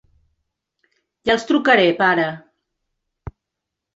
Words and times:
Ja 1.29 1.35
els 1.35 1.45
trucaré, 1.51 1.85
pare. 2.01 2.25